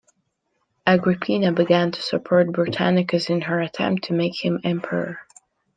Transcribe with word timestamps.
Agrippina 0.87 1.51
began 1.51 1.91
to 1.91 2.01
support 2.01 2.51
Britannicus 2.51 3.29
in 3.29 3.41
her 3.41 3.59
attempt 3.61 4.05
to 4.05 4.13
make 4.13 4.43
him 4.43 4.59
emperor. 4.63 5.19